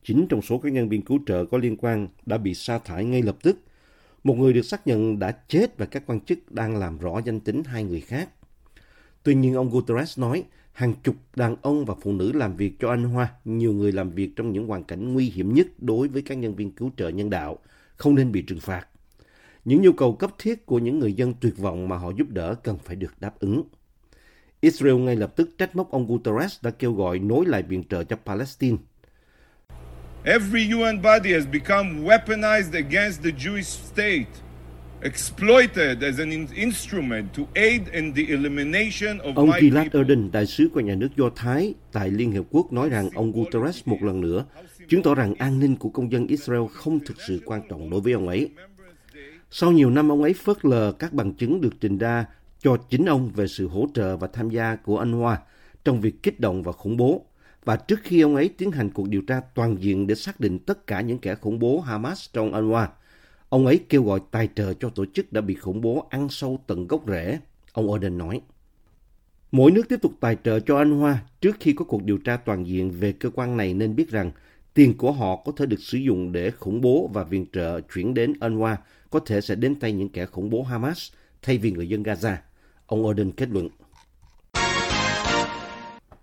Chính 0.04 0.28
trong 0.30 0.42
số 0.42 0.58
các 0.58 0.72
nhân 0.72 0.90
viên 0.90 1.02
cứu 1.02 1.20
trợ 1.26 1.46
có 1.46 1.58
liên 1.58 1.78
quan 1.78 2.08
đã 2.26 2.38
bị 2.38 2.54
sa 2.54 2.78
thải 2.78 3.06
ngay 3.06 3.22
lập 3.22 3.38
tức. 3.44 3.58
Một 4.24 4.38
người 4.38 4.54
được 4.54 4.62
xác 4.62 4.88
nhận 4.88 5.20
đã 5.20 5.32
chết 5.32 5.78
và 5.78 5.86
các 5.86 6.04
quan 6.06 6.20
chức 6.20 6.52
đang 6.52 6.78
làm 6.78 6.98
rõ 6.98 7.22
danh 7.26 7.40
tính 7.40 7.64
hai 7.64 7.84
người 7.84 8.02
khác. 8.02 8.30
Tuy 9.24 9.36
nhiên, 9.36 9.54
ông 9.54 9.70
Guterres 9.70 10.20
nói 10.20 10.44
hàng 10.72 10.94
chục 11.04 11.16
đàn 11.36 11.56
ông 11.62 11.86
và 11.86 11.96
phụ 12.02 12.12
nữ 12.12 12.32
làm 12.32 12.56
việc 12.58 12.74
cho 12.80 12.90
anh 12.90 13.04
Hoa, 13.04 13.34
nhiều 13.46 13.74
người 13.74 13.92
làm 13.92 14.10
việc 14.10 14.32
trong 14.36 14.52
những 14.52 14.68
hoàn 14.68 14.84
cảnh 14.84 15.14
nguy 15.14 15.30
hiểm 15.30 15.54
nhất 15.54 15.68
đối 15.78 16.08
với 16.08 16.22
các 16.22 16.38
nhân 16.38 16.56
viên 16.56 16.72
cứu 16.72 16.92
trợ 16.98 17.10
nhân 17.10 17.30
đạo, 17.30 17.60
không 17.98 18.16
nên 18.16 18.32
bị 18.32 18.42
trừng 18.42 18.60
phạt. 18.60 18.88
Những 19.66 19.82
nhu 19.82 19.92
cầu 19.92 20.16
cấp 20.16 20.32
thiết 20.40 20.66
của 20.66 20.80
những 20.80 21.00
người 21.00 21.14
dân 21.14 21.34
tuyệt 21.42 21.58
vọng 21.58 21.90
mà 21.90 21.98
họ 21.98 22.12
giúp 22.18 22.30
đỡ 22.30 22.56
cần 22.56 22.78
phải 22.84 22.96
được 22.96 23.14
đáp 23.20 23.40
ứng. 23.40 23.64
Israel 24.62 24.96
ngay 24.96 25.16
lập 25.16 25.36
tức 25.36 25.50
trách 25.58 25.76
móc 25.76 25.92
ông 25.92 26.08
Guterres 26.08 26.64
đã 26.64 26.72
kêu 26.72 26.94
gọi 26.94 27.20
nối 27.20 27.46
lại 27.46 27.64
viện 27.64 27.84
trợ 27.90 28.04
cho 28.04 28.16
Palestine. 28.26 28.78
Every 30.24 30.72
UN 30.74 31.02
body 31.02 31.34
has 31.34 31.46
become 31.54 31.90
weaponized 32.04 32.74
against 32.74 33.24
the 33.24 33.30
Jewish 33.30 33.62
state, 33.94 34.26
exploited 35.02 36.04
as 36.04 36.20
an 36.20 36.30
in- 36.30 36.48
instrument 36.56 37.26
to 37.38 37.44
aid 37.56 37.82
in 37.92 38.14
the 38.14 38.24
elimination 38.30 39.18
of 39.18 39.36
Ông 39.36 39.52
Gilad. 39.62 39.88
Erden, 39.94 40.32
đại 40.32 40.46
sứ 40.46 40.70
của 40.74 40.80
nhà 40.80 40.96
nước 40.96 41.10
Do 41.18 41.30
Thái 41.36 41.74
tại 41.92 42.12
Liên 42.12 42.32
Hiệp 42.32 42.44
Quốc 42.52 42.74
nói 42.74 42.90
rằng 42.90 43.10
ông 43.16 43.32
Guterres 43.32 43.82
một 43.86 44.04
lần 44.04 44.22
nữa 44.22 44.46
chứng 44.90 45.04
tỏ 45.04 45.16
rằng 45.16 45.36
an 45.36 45.60
ninh 45.60 45.76
của 45.76 45.90
công 45.90 46.12
dân 46.12 46.28
Israel 46.28 46.62
không 46.74 47.00
thực 47.06 47.18
sự 47.28 47.42
quan 47.46 47.62
trọng 47.70 47.90
đối 47.90 48.02
với 48.02 48.14
ông 48.14 48.28
ấy. 48.28 48.50
Sau 49.52 49.72
nhiều 49.72 49.90
năm 49.90 50.12
ông 50.12 50.24
ấy 50.24 50.34
phớt 50.34 50.66
lờ 50.66 50.92
các 50.92 51.14
bằng 51.14 51.34
chứng 51.34 51.62
được 51.62 51.74
trình 51.82 51.98
ra 51.98 52.26
cho 52.66 52.78
chính 52.90 53.06
ông 53.06 53.32
về 53.36 53.48
sự 53.48 53.68
hỗ 53.68 53.88
trợ 53.94 54.18
và 54.18 54.28
tham 54.28 54.50
gia 54.50 54.76
của 54.76 54.98
Anh 54.98 55.12
Hoa 55.12 55.38
trong 55.84 56.02
việc 56.02 56.24
kích 56.24 56.40
động 56.40 56.64
và 56.64 56.72
khủng 56.72 56.98
bố. 56.98 57.26
Và 57.66 57.76
trước 57.76 58.00
khi 58.04 58.22
ông 58.22 58.36
ấy 58.36 58.50
tiến 58.58 58.72
hành 58.72 58.90
cuộc 58.90 59.10
điều 59.10 59.22
tra 59.22 59.42
toàn 59.56 59.78
diện 59.80 60.08
để 60.08 60.16
xác 60.16 60.40
định 60.40 60.60
tất 60.60 60.88
cả 60.88 61.02
những 61.02 61.20
kẻ 61.20 61.36
khủng 61.36 61.60
bố 61.60 61.80
Hamas 61.80 62.30
trong 62.34 62.52
UNRWA, 62.52 62.88
ông 63.50 63.66
ấy 63.66 63.80
kêu 63.90 64.04
gọi 64.04 64.20
tài 64.32 64.50
trợ 64.56 64.74
cho 64.74 64.90
tổ 64.90 65.06
chức 65.14 65.34
đã 65.34 65.42
bị 65.42 65.56
khủng 65.56 65.82
bố 65.82 66.08
ăn 66.10 66.30
sâu 66.30 66.60
tận 66.68 66.88
gốc 66.88 67.04
rễ, 67.08 67.40
ông 67.74 67.92
Orden 67.92 68.18
nói. 68.18 68.42
Mỗi 69.52 69.72
nước 69.72 69.90
tiếp 69.90 70.00
tục 70.02 70.12
tài 70.20 70.38
trợ 70.44 70.60
cho 70.60 70.84
UNRWA 70.84 71.16
trước 71.42 71.58
khi 71.60 71.74
có 71.74 71.86
cuộc 71.86 72.04
điều 72.04 72.18
tra 72.18 72.38
toàn 72.38 72.68
diện 72.68 72.92
về 72.92 73.12
cơ 73.12 73.30
quan 73.30 73.58
này 73.58 73.74
nên 73.74 73.96
biết 73.96 74.10
rằng 74.10 74.32
tiền 74.74 74.98
của 74.98 75.12
họ 75.12 75.36
có 75.36 75.52
thể 75.58 75.66
được 75.66 75.80
sử 75.80 75.98
dụng 75.98 76.32
để 76.32 76.52
khủng 76.52 76.82
bố 76.82 77.10
và 77.14 77.24
viện 77.24 77.46
trợ 77.54 77.82
chuyển 77.94 78.14
đến 78.14 78.34
UNRWA 78.40 78.76
có 79.10 79.20
thể 79.20 79.42
sẽ 79.42 79.56
đến 79.56 79.80
tay 79.80 79.92
những 79.92 80.10
kẻ 80.10 80.26
khủng 80.26 80.50
bố 80.50 80.64
Hamas 80.64 81.12
thay 81.42 81.58
vì 81.58 81.72
người 81.72 81.90
dân 81.90 82.04
Gaza. 82.04 82.36
Ông 82.88 83.06
Orden 83.06 83.32
kết 83.32 83.50
luận. 83.50 83.70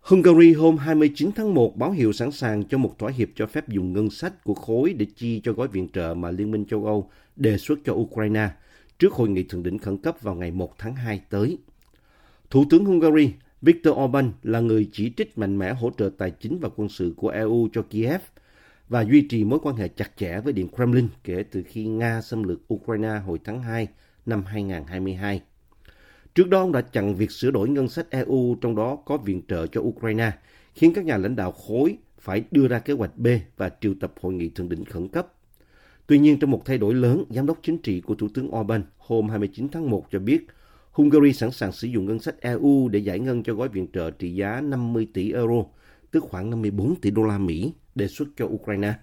Hungary 0.00 0.52
hôm 0.52 0.76
29 0.76 1.30
tháng 1.36 1.54
1 1.54 1.76
báo 1.76 1.90
hiệu 1.90 2.12
sẵn 2.12 2.32
sàng 2.32 2.64
cho 2.64 2.78
một 2.78 2.98
thỏa 2.98 3.10
hiệp 3.10 3.28
cho 3.34 3.46
phép 3.46 3.68
dùng 3.68 3.92
ngân 3.92 4.10
sách 4.10 4.44
của 4.44 4.54
khối 4.54 4.92
để 4.92 5.06
chi 5.16 5.40
cho 5.44 5.52
gói 5.52 5.68
viện 5.68 5.88
trợ 5.92 6.14
mà 6.14 6.30
Liên 6.30 6.50
minh 6.50 6.64
châu 6.64 6.86
Âu 6.86 7.10
đề 7.36 7.58
xuất 7.58 7.78
cho 7.84 7.92
Ukraine 7.92 8.50
trước 8.98 9.12
hội 9.12 9.28
nghị 9.28 9.42
thượng 9.42 9.62
đỉnh 9.62 9.78
khẩn 9.78 9.98
cấp 9.98 10.16
vào 10.20 10.34
ngày 10.34 10.50
1 10.50 10.78
tháng 10.78 10.94
2 10.94 11.20
tới. 11.30 11.58
Thủ 12.50 12.64
tướng 12.70 12.84
Hungary 12.84 13.32
Viktor 13.62 13.94
Orbán 13.94 14.32
là 14.42 14.60
người 14.60 14.88
chỉ 14.92 15.12
trích 15.16 15.38
mạnh 15.38 15.58
mẽ 15.58 15.72
hỗ 15.72 15.90
trợ 15.98 16.10
tài 16.18 16.30
chính 16.30 16.58
và 16.58 16.68
quân 16.76 16.88
sự 16.88 17.14
của 17.16 17.28
EU 17.28 17.68
cho 17.72 17.82
Kiev 17.82 18.20
và 18.88 19.04
duy 19.04 19.26
trì 19.28 19.44
mối 19.44 19.58
quan 19.62 19.76
hệ 19.76 19.88
chặt 19.88 20.10
chẽ 20.16 20.40
với 20.40 20.52
Điện 20.52 20.68
Kremlin 20.76 21.08
kể 21.24 21.44
từ 21.50 21.62
khi 21.66 21.86
Nga 21.86 22.20
xâm 22.22 22.42
lược 22.42 22.74
Ukraine 22.74 23.18
hồi 23.26 23.38
tháng 23.44 23.62
2 23.62 23.88
năm 24.26 24.44
2022. 24.44 25.42
Trước 26.34 26.48
đó, 26.48 26.60
ông 26.60 26.72
đã 26.72 26.80
chặn 26.80 27.14
việc 27.14 27.30
sửa 27.30 27.50
đổi 27.50 27.68
ngân 27.68 27.88
sách 27.88 28.10
EU, 28.10 28.56
trong 28.60 28.76
đó 28.76 28.96
có 28.96 29.16
viện 29.16 29.42
trợ 29.48 29.66
cho 29.66 29.80
Ukraine, 29.80 30.32
khiến 30.74 30.92
các 30.94 31.04
nhà 31.04 31.16
lãnh 31.16 31.36
đạo 31.36 31.52
khối 31.52 31.96
phải 32.20 32.44
đưa 32.50 32.68
ra 32.68 32.78
kế 32.78 32.92
hoạch 32.92 33.18
B 33.18 33.26
và 33.56 33.70
triệu 33.80 33.94
tập 34.00 34.12
hội 34.20 34.32
nghị 34.32 34.48
thượng 34.48 34.68
đỉnh 34.68 34.84
khẩn 34.84 35.08
cấp. 35.08 35.26
Tuy 36.06 36.18
nhiên, 36.18 36.38
trong 36.38 36.50
một 36.50 36.62
thay 36.64 36.78
đổi 36.78 36.94
lớn, 36.94 37.24
giám 37.30 37.46
đốc 37.46 37.58
chính 37.62 37.78
trị 37.78 38.00
của 38.00 38.14
Thủ 38.14 38.28
tướng 38.34 38.54
Orbán 38.54 38.82
hôm 38.98 39.28
29 39.28 39.68
tháng 39.68 39.90
1 39.90 40.06
cho 40.10 40.18
biết 40.18 40.46
Hungary 40.92 41.32
sẵn 41.32 41.50
sàng 41.50 41.72
sử 41.72 41.88
dụng 41.88 42.06
ngân 42.06 42.18
sách 42.18 42.40
EU 42.40 42.88
để 42.88 42.98
giải 42.98 43.18
ngân 43.18 43.42
cho 43.42 43.54
gói 43.54 43.68
viện 43.68 43.86
trợ 43.92 44.10
trị 44.10 44.34
giá 44.34 44.60
50 44.60 45.08
tỷ 45.14 45.32
euro, 45.32 45.64
tức 46.10 46.24
khoảng 46.30 46.50
54 46.50 46.94
tỷ 47.00 47.10
đô 47.10 47.22
la 47.22 47.38
Mỹ, 47.38 47.72
đề 47.94 48.08
xuất 48.08 48.28
cho 48.36 48.46
Ukraine. 48.46 48.94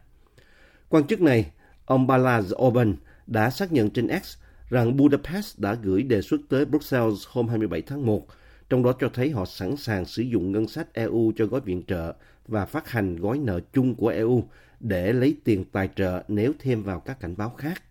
Quan 0.90 1.08
chức 1.08 1.22
này, 1.22 1.52
ông 1.86 2.08
Balázs 2.08 2.68
Orbán 2.68 2.96
đã 3.28 3.50
xác 3.50 3.72
nhận 3.72 3.90
trên 3.90 4.08
X 4.24 4.38
rằng 4.70 4.98
Budapest 4.98 5.60
đã 5.60 5.74
gửi 5.74 6.04
đề 6.04 6.22
xuất 6.22 6.42
tới 6.50 6.66
Brussels 6.66 7.28
hôm 7.28 7.48
27 7.48 7.82
tháng 7.82 8.06
1, 8.06 8.28
trong 8.70 8.84
đó 8.84 8.94
cho 9.00 9.10
thấy 9.14 9.30
họ 9.30 9.46
sẵn 9.46 9.78
sàng 9.78 10.06
sử 10.06 10.22
dụng 10.22 10.52
ngân 10.52 10.68
sách 10.68 10.94
EU 10.94 11.32
cho 11.36 11.46
gói 11.46 11.62
viện 11.62 11.84
trợ 11.88 12.14
và 12.48 12.66
phát 12.66 12.90
hành 12.90 13.16
gói 13.16 13.40
nợ 13.40 13.60
chung 13.74 13.96
của 13.96 14.08
EU 14.08 14.44
để 14.80 15.14
lấy 15.14 15.36
tiền 15.44 15.66
tài 15.72 15.90
trợ 15.96 16.24
nếu 16.28 16.54
thêm 16.60 16.84
vào 16.84 17.00
các 17.00 17.20
cảnh 17.20 17.36
báo 17.38 17.50
khác. 17.50 17.84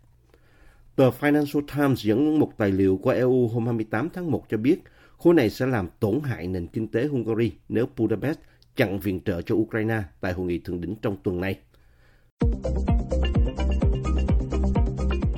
Tờ 0.96 1.10
Financial 1.10 1.62
Times 1.76 2.04
dẫn 2.04 2.38
một 2.38 2.52
tài 2.56 2.72
liệu 2.72 2.96
của 2.96 3.10
EU 3.10 3.48
hôm 3.48 3.64
28 3.64 4.08
tháng 4.10 4.30
1 4.30 4.44
cho 4.48 4.56
biết 4.56 4.82
khối 5.18 5.34
này 5.34 5.50
sẽ 5.50 5.66
làm 5.66 5.88
tổn 6.00 6.20
hại 6.24 6.46
nền 6.46 6.66
kinh 6.66 6.88
tế 6.88 7.06
Hungary 7.06 7.52
nếu 7.68 7.86
Budapest 7.96 8.38
chặn 8.76 9.00
viện 9.00 9.20
trợ 9.24 9.42
cho 9.42 9.54
Ukraine 9.54 10.02
tại 10.20 10.32
hội 10.32 10.46
nghị 10.46 10.58
thượng 10.58 10.80
đỉnh 10.80 10.94
trong 11.02 11.16
tuần 11.22 11.40
này. 11.40 11.58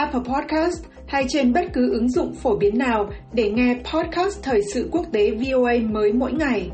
Apple 0.00 0.20
Podcast 0.34 0.84
hay 1.06 1.24
trên 1.28 1.52
bất 1.52 1.64
cứ 1.72 1.92
ứng 1.92 2.08
dụng 2.08 2.34
phổ 2.34 2.56
biến 2.56 2.78
nào 2.78 3.10
để 3.32 3.50
nghe 3.50 3.82
podcast 3.94 4.42
Thời 4.42 4.60
sự 4.74 4.88
quốc 4.92 5.06
tế 5.12 5.30
VOA 5.30 5.72
mới 5.90 6.12
mỗi 6.12 6.32
ngày. 6.32 6.70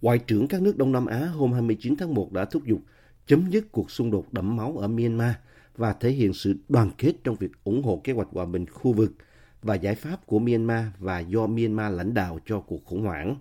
Ngoại 0.00 0.18
trưởng 0.18 0.48
các 0.48 0.62
nước 0.62 0.76
Đông 0.76 0.92
Nam 0.92 1.06
Á 1.06 1.18
hôm 1.18 1.52
29 1.52 1.96
tháng 1.96 2.14
1 2.14 2.32
đã 2.32 2.44
thúc 2.44 2.64
giục 2.66 2.80
chấm 3.26 3.50
dứt 3.50 3.72
cuộc 3.72 3.90
xung 3.90 4.10
đột 4.10 4.32
đẫm 4.32 4.56
máu 4.56 4.76
ở 4.76 4.88
Myanmar 4.88 5.32
và 5.76 5.92
thể 5.92 6.10
hiện 6.10 6.32
sự 6.32 6.54
đoàn 6.68 6.90
kết 6.98 7.12
trong 7.24 7.36
việc 7.36 7.50
ủng 7.64 7.82
hộ 7.82 8.00
kế 8.04 8.12
hoạch 8.12 8.28
hòa 8.32 8.44
bình 8.44 8.66
khu 8.66 8.92
vực 8.92 9.12
và 9.62 9.74
giải 9.74 9.94
pháp 9.94 10.26
của 10.26 10.38
Myanmar 10.38 10.84
và 10.98 11.18
do 11.18 11.46
Myanmar 11.46 11.92
lãnh 11.92 12.14
đạo 12.14 12.38
cho 12.46 12.60
cuộc 12.60 12.84
khủng 12.84 13.02
hoảng. 13.02 13.36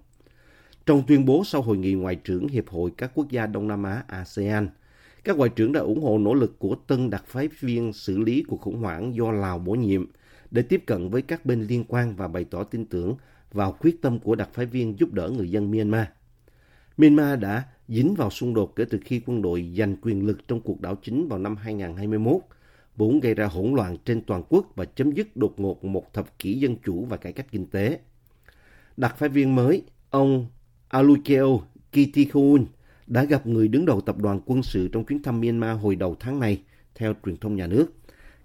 Trong 0.89 1.03
tuyên 1.07 1.25
bố 1.25 1.43
sau 1.45 1.61
hội 1.61 1.77
nghị 1.77 1.93
ngoại 1.93 2.15
trưởng 2.15 2.47
Hiệp 2.47 2.69
hội 2.69 2.91
các 2.97 3.11
quốc 3.15 3.29
gia 3.29 3.45
Đông 3.45 3.67
Nam 3.67 3.83
Á 3.83 4.03
ASEAN, 4.07 4.69
các 5.23 5.37
ngoại 5.37 5.49
trưởng 5.49 5.71
đã 5.71 5.79
ủng 5.79 6.03
hộ 6.03 6.17
nỗ 6.17 6.33
lực 6.33 6.59
của 6.59 6.75
tân 6.87 7.09
đặc 7.09 7.23
phái 7.27 7.49
viên 7.59 7.93
xử 7.93 8.17
lý 8.17 8.43
cuộc 8.47 8.61
khủng 8.61 8.77
hoảng 8.81 9.15
do 9.15 9.31
Lào 9.31 9.59
bổ 9.59 9.73
nhiệm 9.73 10.05
để 10.51 10.61
tiếp 10.61 10.83
cận 10.85 11.09
với 11.09 11.21
các 11.21 11.45
bên 11.45 11.61
liên 11.61 11.83
quan 11.87 12.15
và 12.15 12.27
bày 12.27 12.43
tỏ 12.43 12.63
tin 12.63 12.85
tưởng 12.85 13.15
vào 13.51 13.77
quyết 13.79 14.01
tâm 14.01 14.19
của 14.19 14.35
đặc 14.35 14.49
phái 14.53 14.65
viên 14.65 14.99
giúp 14.99 15.13
đỡ 15.13 15.29
người 15.29 15.49
dân 15.49 15.71
Myanmar. 15.71 16.05
Myanmar 16.97 17.39
đã 17.39 17.63
dính 17.87 18.15
vào 18.15 18.29
xung 18.29 18.53
đột 18.53 18.75
kể 18.75 18.85
từ 18.89 18.99
khi 19.05 19.21
quân 19.25 19.41
đội 19.41 19.73
giành 19.77 19.95
quyền 20.01 20.25
lực 20.25 20.47
trong 20.47 20.61
cuộc 20.61 20.81
đảo 20.81 20.95
chính 21.03 21.27
vào 21.27 21.39
năm 21.39 21.55
2021, 21.55 22.41
vốn 22.95 23.19
gây 23.19 23.35
ra 23.35 23.45
hỗn 23.45 23.73
loạn 23.73 23.97
trên 24.05 24.21
toàn 24.21 24.43
quốc 24.49 24.75
và 24.75 24.85
chấm 24.85 25.11
dứt 25.11 25.37
đột 25.37 25.59
ngột 25.59 25.83
một 25.83 26.13
thập 26.13 26.39
kỷ 26.39 26.59
dân 26.59 26.75
chủ 26.85 27.05
và 27.05 27.17
cải 27.17 27.33
cách 27.33 27.47
kinh 27.51 27.65
tế. 27.65 27.99
Đặc 28.97 29.17
phái 29.17 29.29
viên 29.29 29.55
mới, 29.55 29.83
ông 30.09 30.47
Alukeo 30.89 31.61
Kittikhoun 31.91 32.65
đã 33.07 33.23
gặp 33.23 33.47
người 33.47 33.67
đứng 33.67 33.85
đầu 33.85 34.01
tập 34.01 34.17
đoàn 34.17 34.39
quân 34.45 34.63
sự 34.63 34.87
trong 34.87 35.05
chuyến 35.05 35.23
thăm 35.23 35.41
Myanmar 35.41 35.79
hồi 35.81 35.95
đầu 35.95 36.15
tháng 36.19 36.39
này, 36.39 36.61
theo 36.95 37.13
truyền 37.25 37.37
thông 37.37 37.55
nhà 37.55 37.67
nước. 37.67 37.85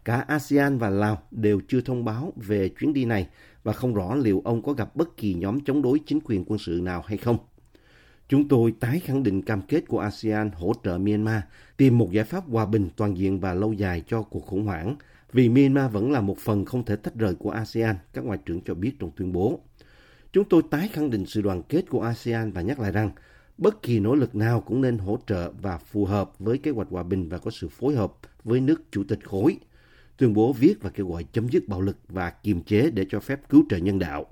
Cả 0.04 0.16
ASEAN 0.20 0.78
và 0.78 0.90
Lào 0.90 1.22
đều 1.30 1.60
chưa 1.68 1.80
thông 1.80 2.04
báo 2.04 2.32
về 2.36 2.68
chuyến 2.68 2.92
đi 2.92 3.04
này 3.04 3.28
và 3.62 3.72
không 3.72 3.94
rõ 3.94 4.14
liệu 4.14 4.42
ông 4.44 4.62
có 4.62 4.72
gặp 4.72 4.96
bất 4.96 5.16
kỳ 5.16 5.34
nhóm 5.34 5.60
chống 5.60 5.82
đối 5.82 5.98
chính 5.98 6.18
quyền 6.24 6.44
quân 6.44 6.58
sự 6.58 6.80
nào 6.82 7.02
hay 7.06 7.18
không. 7.18 7.38
Chúng 8.28 8.48
tôi 8.48 8.74
tái 8.80 9.00
khẳng 9.00 9.22
định 9.22 9.42
cam 9.42 9.62
kết 9.62 9.88
của 9.88 9.98
ASEAN 9.98 10.50
hỗ 10.50 10.72
trợ 10.84 10.98
Myanmar 10.98 11.42
tìm 11.76 11.98
một 11.98 12.12
giải 12.12 12.24
pháp 12.24 12.44
hòa 12.48 12.66
bình 12.66 12.88
toàn 12.96 13.16
diện 13.16 13.40
và 13.40 13.54
lâu 13.54 13.72
dài 13.72 14.02
cho 14.06 14.22
cuộc 14.22 14.46
khủng 14.46 14.64
hoảng, 14.64 14.96
vì 15.32 15.48
Myanmar 15.48 15.92
vẫn 15.92 16.12
là 16.12 16.20
một 16.20 16.38
phần 16.38 16.64
không 16.64 16.84
thể 16.84 16.96
tách 16.96 17.14
rời 17.14 17.34
của 17.34 17.50
ASEAN, 17.50 17.96
các 18.12 18.24
ngoại 18.24 18.38
trưởng 18.46 18.60
cho 18.60 18.74
biết 18.74 18.92
trong 18.98 19.10
tuyên 19.16 19.32
bố. 19.32 19.60
Chúng 20.34 20.44
tôi 20.44 20.62
tái 20.70 20.88
khẳng 20.88 21.10
định 21.10 21.26
sự 21.26 21.42
đoàn 21.42 21.62
kết 21.62 21.90
của 21.90 22.00
ASEAN 22.00 22.52
và 22.52 22.60
nhắc 22.60 22.80
lại 22.80 22.92
rằng, 22.92 23.10
bất 23.58 23.82
kỳ 23.82 24.00
nỗ 24.00 24.14
lực 24.14 24.34
nào 24.34 24.60
cũng 24.60 24.80
nên 24.80 24.98
hỗ 24.98 25.18
trợ 25.26 25.52
và 25.62 25.78
phù 25.78 26.04
hợp 26.04 26.38
với 26.38 26.58
kế 26.58 26.70
hoạch 26.70 26.88
hòa 26.90 27.02
bình 27.02 27.28
và 27.28 27.38
có 27.38 27.50
sự 27.50 27.68
phối 27.68 27.94
hợp 27.94 28.12
với 28.44 28.60
nước 28.60 28.82
chủ 28.90 29.04
tịch 29.08 29.18
khối. 29.24 29.56
Tuyên 30.16 30.34
bố 30.34 30.52
viết 30.52 30.74
và 30.82 30.90
kêu 30.90 31.08
gọi 31.08 31.24
chấm 31.32 31.48
dứt 31.48 31.68
bạo 31.68 31.80
lực 31.80 31.96
và 32.08 32.30
kiềm 32.30 32.62
chế 32.62 32.90
để 32.90 33.06
cho 33.08 33.20
phép 33.20 33.48
cứu 33.48 33.64
trợ 33.70 33.76
nhân 33.76 33.98
đạo. 33.98 34.26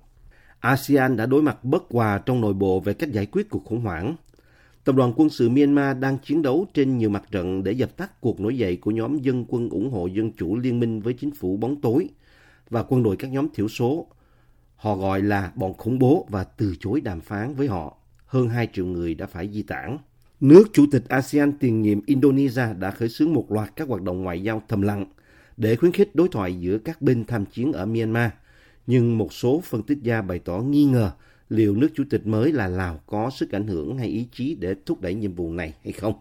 ASEAN 0.61 1.17
đã 1.17 1.27
đối 1.27 1.43
mặt 1.43 1.65
bất 1.65 1.85
hòa 1.91 2.19
trong 2.27 2.41
nội 2.41 2.55
bộ 2.55 2.81
về 2.81 2.95
cách 2.95 3.13
giải 3.13 3.27
quyết 3.27 3.51
cuộc 3.51 3.65
khủng 3.65 3.81
hoảng. 3.81 4.17
Tập 4.85 4.95
đoàn 4.95 5.13
quân 5.17 5.31
sự 5.31 5.49
Myanmar 5.49 5.99
đang 5.99 6.19
chiến 6.19 6.43
đấu 6.43 6.67
trên 6.75 6.99
nhiều 6.99 7.11
mặt 7.11 7.25
trận 7.31 7.65
để 7.65 7.73
dập 7.73 7.97
tắt 7.97 8.21
cuộc 8.21 8.41
nổi 8.41 8.59
dậy 8.59 8.77
của 8.77 8.91
nhóm 8.91 9.19
dân 9.19 9.45
quân 9.49 9.69
ủng 9.69 9.91
hộ 9.91 10.07
dân 10.07 10.33
chủ 10.33 10.57
liên 10.57 10.81
minh 10.81 11.01
với 11.01 11.15
chính 11.15 11.31
phủ 11.31 11.57
bóng 11.57 11.81
tối 11.81 12.09
và 12.71 12.83
quân 12.83 13.03
đội 13.03 13.17
các 13.17 13.31
nhóm 13.31 13.49
thiểu 13.55 13.69
số. 13.69 14.07
Họ 14.83 14.97
gọi 14.97 15.23
là 15.23 15.53
bọn 15.55 15.75
khủng 15.75 15.99
bố 15.99 16.27
và 16.31 16.45
từ 16.45 16.75
chối 16.81 17.01
đàm 17.01 17.21
phán 17.21 17.55
với 17.55 17.69
họ. 17.69 17.97
Hơn 18.27 18.49
2 18.49 18.69
triệu 18.73 18.87
người 18.87 19.15
đã 19.15 19.27
phải 19.27 19.49
di 19.53 19.63
tản. 19.63 19.99
Nước 20.41 20.65
chủ 20.73 20.87
tịch 20.91 21.09
ASEAN 21.09 21.53
tiền 21.53 21.83
nhiệm 21.83 22.01
Indonesia 22.07 22.75
đã 22.79 22.91
khởi 22.91 23.09
xướng 23.09 23.33
một 23.33 23.53
loạt 23.53 23.77
các 23.77 23.89
hoạt 23.89 24.03
động 24.03 24.23
ngoại 24.23 24.43
giao 24.43 24.63
thầm 24.69 24.83
lặng 24.83 25.07
để 25.57 25.77
khuyến 25.77 25.93
khích 25.93 26.15
đối 26.15 26.29
thoại 26.29 26.61
giữa 26.61 26.79
các 26.79 27.03
bên 27.03 27.25
tham 27.25 27.45
chiến 27.45 27.73
ở 27.73 27.87
Myanmar– 27.87 28.31
nhưng 28.87 29.19
một 29.19 29.33
số 29.33 29.61
phân 29.65 29.83
tích 29.83 29.99
gia 30.03 30.23
bày 30.23 30.39
tỏ 30.39 30.59
nghi 30.59 30.85
ngờ 30.85 31.11
liệu 31.49 31.77
nước 31.77 31.89
chủ 31.95 32.05
tịch 32.11 32.27
mới 32.27 32.53
là 32.53 32.69
Lào 32.69 33.01
có 33.07 33.31
sức 33.31 33.53
ảnh 33.53 33.67
hưởng 33.67 33.99
hay 33.99 34.09
ý 34.09 34.27
chí 34.33 34.57
để 34.61 34.75
thúc 34.87 35.01
đẩy 35.01 35.15
nhiệm 35.15 35.35
vụ 35.35 35.53
này 35.53 35.75
hay 35.85 35.93
không. 35.93 36.15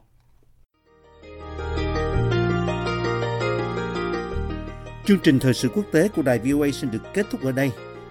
Chương 5.06 5.20
trình 5.24 5.40
thời 5.40 5.54
sự 5.54 5.70
quốc 5.70 5.86
tế 5.92 6.08
của 6.08 6.22
đài 6.22 6.40
VOA 6.40 6.72
xin 6.72 6.92
được 6.92 7.02
kết 7.14 7.26
thúc 7.32 7.42
ở 7.42 7.52
đây. 7.52 7.72